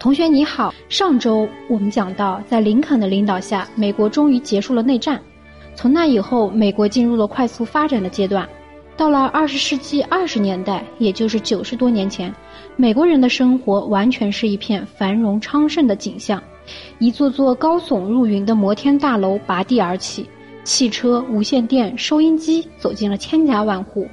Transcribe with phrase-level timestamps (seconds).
[0.00, 5.20] 同学你好，上周我们讲到，在林肯的领导下，美国终于结束了内战。
[5.74, 8.48] 从那以后，美国进入了快速发展的阶段。
[8.96, 12.34] 到了二十世纪二十年代，也就是九十多年前，
[12.76, 16.42] 美国人的生活完全是一片繁荣昌盛的景象。
[16.98, 20.26] 一座座高耸入云的摩天大楼拔地而起，
[20.64, 24.08] 汽车、无线电、收音机走进了千家万户，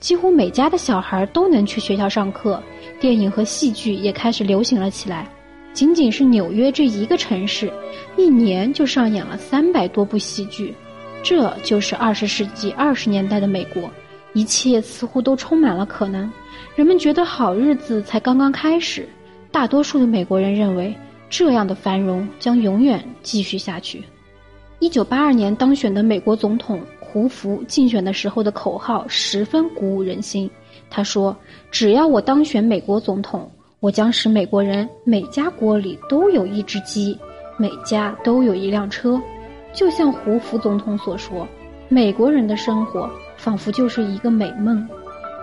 [0.00, 2.62] 几乎每家的小孩都能去学校上课。
[3.00, 5.28] 电影和戏剧也开始流行了起来。
[5.72, 7.72] 仅仅是纽约这一个城市，
[8.16, 10.74] 一年就上演了三百多部戏剧。
[11.22, 13.90] 这就是二十世纪二十年代的美国，
[14.34, 16.30] 一切似乎都充满了可能。
[16.74, 19.08] 人们觉得好日子才刚刚开始。
[19.50, 20.94] 大多数的美国人认为，
[21.30, 24.02] 这样的繁荣将永远继续下去。
[24.78, 26.80] 一九八二年当选的美国总统
[27.12, 30.50] 胡佛竞选的时候的口号十分鼓舞人心。
[30.88, 31.36] 他说
[31.70, 37.18] ：“只要我当选美国总统，我将使美国人每家锅里都有一只鸡，
[37.58, 39.20] 每家都有一辆车。”
[39.74, 41.46] 就像胡佛总统所说
[41.88, 44.86] ：“美国人的生活仿佛就是一个美梦。”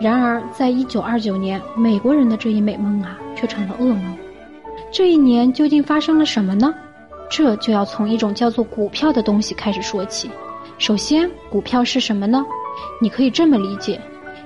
[0.00, 4.16] 然而，在一九二九年，美国人的这一美梦啊，却成了噩梦。
[4.92, 6.72] 这一年究竟发生了什么呢？
[7.28, 10.30] 这就要从一种叫做股票的东西开始说起。
[10.78, 12.44] 首先，股票是什么呢？
[13.00, 14.00] 你可以这么理解。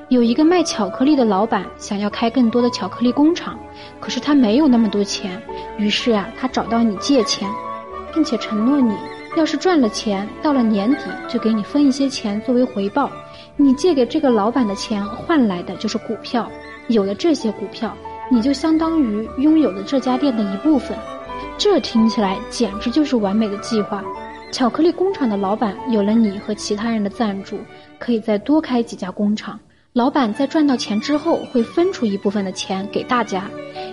[0.08, 3.58] 有一个卖巧克力的老板想要开更多的巧克力工厂，
[4.00, 5.40] 可是他没有那么多钱，
[5.78, 7.48] 于是啊，他找到你借钱，
[8.12, 8.92] 并且承诺你，
[9.36, 13.10] 要是赚了钱，到了年底就给你分一些钱作为回报。
[13.56, 16.50] 你借给这个老板的钱换来的就是股票，
[16.88, 17.96] 有了这些股票，
[18.30, 20.96] 你就相当于拥有了这家店的一部分。
[21.56, 24.02] 这听起来简直就是完美的计划。
[24.52, 27.58] 巧克力工厂的老板有了你和其他人的赞助，
[27.98, 29.58] 可以再多开几家工厂。
[29.92, 33.48] 老板在赚到钱之后，会分出一部分的钱给大家。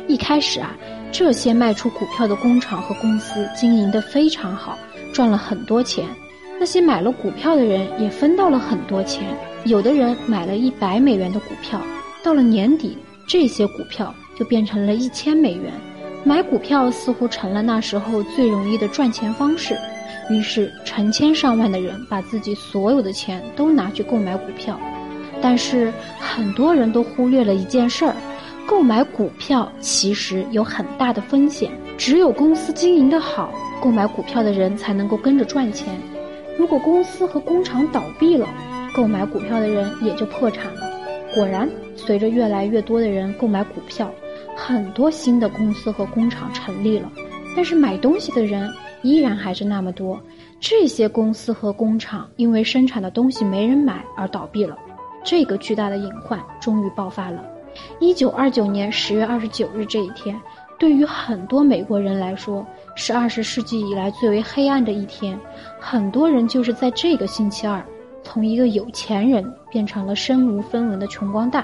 [0.08, 0.76] 一开始啊，
[1.12, 4.78] 这些卖出股票的工厂和公司经营得非常好，
[5.14, 6.06] 赚了很多钱。
[6.60, 9.23] 那些买了股票的人也分到了很多钱。
[9.66, 11.80] 有的人买了一百美元的股票，
[12.23, 12.98] 到了年底，
[13.28, 15.72] 这些股票就变成了一千美元。
[16.23, 19.78] 买股票似乎成了那时候最容易的赚钱方式。
[20.30, 24.80] 于是，成千上万的人把自己所有的钱都拿去购买股票。
[25.42, 28.15] 但是很多人都忽略了一件事儿：
[28.66, 31.71] 购买股票其实有很大的风险。
[31.98, 33.52] 只有公司经营的好，
[33.82, 35.95] 购买股票的人才能够跟着赚钱。
[36.58, 38.48] 如果公司和工厂倒闭了，
[38.93, 40.82] 购买股票的人也就破产了。
[41.33, 44.11] 果然，随着越来越多的人购买股票，
[44.55, 47.11] 很多新的公司和工厂成立了。
[47.55, 48.71] 但是买东西的人
[49.08, 50.22] 依然还是那么多。
[50.60, 54.78] 这些公司和工厂因为生产的东西没人买而倒闭了。
[55.23, 57.44] 这个巨大的隐患终于爆发了。
[58.00, 60.40] 一九二九年十月二十九日这一天，
[60.80, 62.66] 对于很多美国人来说，
[62.96, 65.40] 是二十世纪以来最为黑暗的一天。
[65.80, 67.86] 很多人就是在这个星期二，
[68.23, 71.64] 从一个有钱人变成了身无分文的穷光蛋。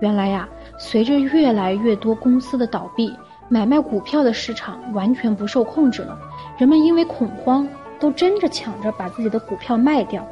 [0.00, 3.12] 原来呀，随着越来越多公司的倒闭，
[3.48, 6.18] 买卖股票的市场完全不受控制了。
[6.58, 7.66] 人们因为恐慌，
[8.00, 10.26] 都争着抢着把自己的股票卖掉。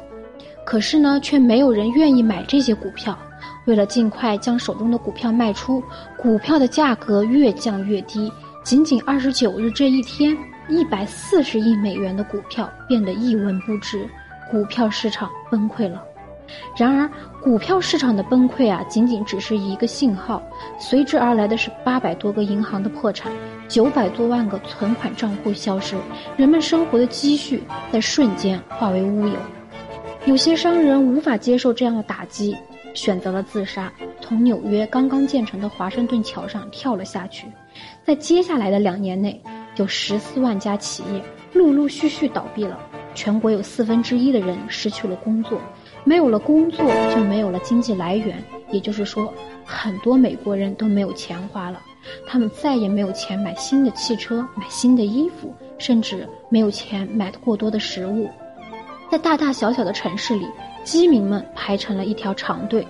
[0.65, 3.17] 可是呢，却没有人愿意买这些股票。
[3.65, 5.81] 为了尽快将手中的股票卖出，
[6.17, 8.31] 股票的价格越降越低。
[8.63, 10.35] 仅仅二十九日这一天，
[10.67, 14.07] 一百四十亿美元的股票变得一文不值，
[14.49, 16.03] 股票市场崩溃了。
[16.77, 17.09] 然而，
[17.41, 20.41] 股票市场的崩溃啊，仅仅只是一个信号，
[20.79, 23.31] 随之而来的是八百多个银行的破产，
[23.67, 25.95] 九百多万个存款账户消失，
[26.37, 29.35] 人们生活的积蓄在瞬间化为乌有。
[30.25, 32.57] 有些商人无法接受这样的打击，
[32.93, 33.91] 选择了自杀，
[34.21, 37.47] 从纽约刚刚建成的华盛顿桥上跳了下去。
[38.03, 39.39] 在接下来的两年内，
[39.75, 41.21] 有十四万家企业
[41.53, 42.79] 陆陆续续倒闭了，
[43.13, 45.59] 全国有四分之一的人失去了工作。
[46.05, 49.33] 没有了工作，就没有了经济来源，也就是说，
[49.65, 51.81] 很多美国人都没有钱花了，
[52.27, 58.29] 他们再也没有钱买新的汽车、买新的衣服，甚至没有钱买过多的食物。
[59.11, 60.45] 在大大小小的城市里，
[60.83, 62.85] 饥民们排成了一条长队，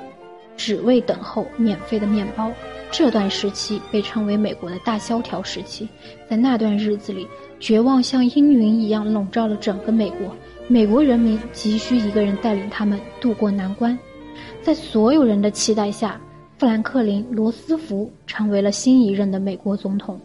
[0.57, 2.51] 只为等候免费的面包。
[2.91, 5.87] 这段时期被称为美国的大萧条时期。
[6.29, 7.27] 在那段日子里，
[7.59, 10.35] 绝望像阴云一样笼罩了整个美国。
[10.67, 13.97] 美国人民急需一个人带领他们渡过难关。
[14.61, 16.19] 在所有人的期待下，
[16.57, 20.19] 富兰克林·罗斯福成为了新一任的美国总统。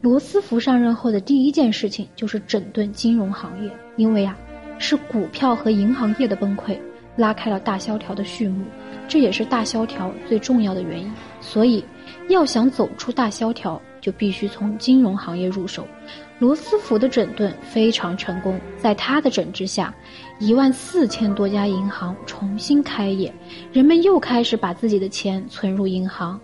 [0.00, 4.36] 罗斯福上任后的第一件事情就是整顿金融行业，因为啊。
[4.82, 6.74] 是股票和银行业的崩溃，
[7.14, 8.64] 拉开了大萧条的序幕，
[9.06, 11.12] 这也是大萧条最重要的原因。
[11.42, 11.84] 所以，
[12.30, 15.86] 要想走出大萧条，就必须从金融行业入手。
[16.38, 19.94] 罗斯福的整顿非常成功，在他的整治下，
[20.38, 23.32] 一万四千多家银行重新开业，
[23.72, 26.40] 人们又开始把自己的钱存入银行。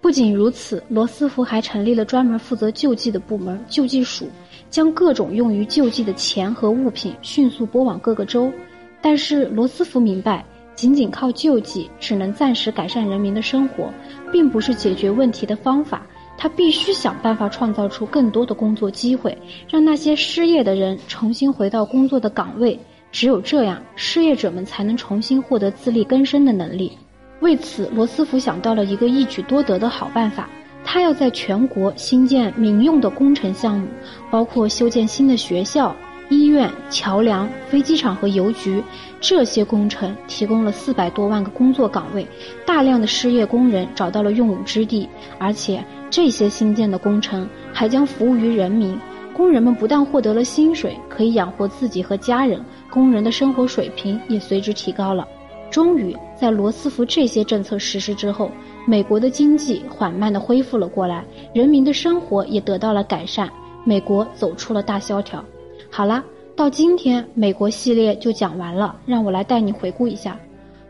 [0.00, 4.28] 不仅如此，罗斯福还成立了专门负责救济的部门——救济署，
[4.68, 8.52] 将各种用于救济的钱和物品迅速拨往各个州。
[9.00, 10.44] 但是罗斯福明白。
[10.76, 13.90] 仅仅靠救济只能暂时改善人民的生活，
[14.30, 16.06] 并不是解决问题的方法。
[16.46, 19.36] 他必须想办法创造出更多的工作机会，
[19.68, 22.78] 让那些失业的人重新回到工作的岗位。
[23.10, 26.92] 只有这样，失业者们才能重新获得自力更生的能力。
[27.40, 30.48] 为此，罗斯福想到了一个一举多得的好办法：
[30.84, 33.88] 他要在全国新建民用的工程项目，
[34.30, 35.96] 包括修建新的学校。
[36.28, 38.82] 医院、桥梁、飞机场和邮局，
[39.20, 42.26] 这些工程提供了四百多万个工作岗位，
[42.66, 45.08] 大量的失业工人找到了用武之地。
[45.38, 45.84] 而且，
[46.16, 48.98] 这些新建的工程还将服务于人民，
[49.34, 52.58] 工人们不但获得了薪水，可以养活自己和家人，
[52.88, 55.28] 工人的生活水平也随之提高了。
[55.70, 58.50] 终于，在罗斯福这些政策实施之后，
[58.86, 61.22] 美国的经济缓慢地恢复了过来，
[61.52, 63.46] 人民的生活也得到了改善，
[63.84, 65.44] 美国走出了大萧条。
[65.90, 66.24] 好了，
[66.56, 70.34] 到今天美国系列就讲完了，让我来带你回顾一下，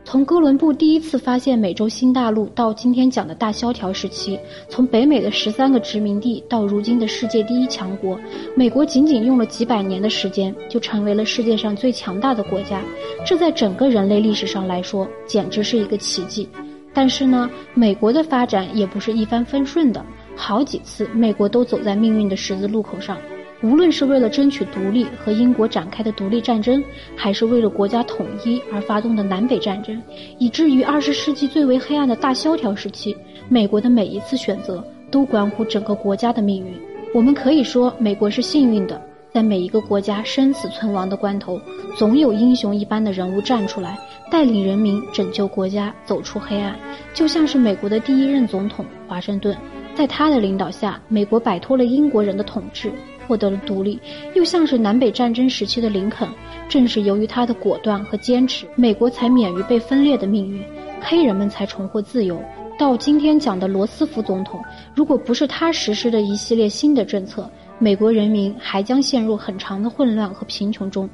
[0.06, 4.38] 从哥伦布第一次发现美洲新大陆到今天讲的大萧条时期，
[4.68, 8.16] 从北美的十三个殖民地到如今的世界第一强国，
[8.54, 12.80] 美国仅仅用了几百年的时间就成为了世界上最强大的国家，
[13.26, 16.48] 这在整个人类历史上来说简直是一个奇迹。
[16.94, 20.06] 但是呢，美国的发展也不是一帆风顺的，
[20.36, 23.18] 好几次美国都走在命运的十字路口上。
[23.62, 26.82] 无论是为了争取独立和英国展开的独立战争，
[27.16, 30.00] 还是为了国家统一而发动的南北战争，
[30.38, 33.16] 以至于二十世纪最为黑暗的大萧条时期，
[33.48, 36.74] 美国的每一次选择都关乎整个国家的命运。
[37.14, 39.00] 我们可以说，美国是幸运的，
[39.32, 41.58] 在每一个国家生死存亡的关头，
[41.96, 43.98] 总有英雄一般的人物站出来，
[44.30, 46.76] 带领人民拯救国家，走出黑暗。
[47.14, 49.56] 就像是美国的第一任总统华盛顿，
[49.94, 52.92] 在他的领导下，美国摆脱了英国人的统治。
[53.26, 53.98] 获得了独立，
[54.34, 56.28] 又像是南北战争时期的林肯，
[56.68, 60.62] 正是由于他的果断和坚持，美国才免于被分裂的命运，
[61.00, 62.40] 黑人们才重获自由。
[62.78, 64.62] 到今天讲的罗斯福总统，
[64.94, 71.08] 如果不是他实施的一系列新的政策，美国人民还将陷入很长的混乱和贫穷中。